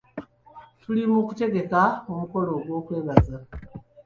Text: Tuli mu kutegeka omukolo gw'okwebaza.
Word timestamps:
Tuli 0.81 1.03
mu 1.11 1.19
kutegeka 1.27 1.81
omukolo 2.11 2.51
gw'okwebaza. 2.63 3.37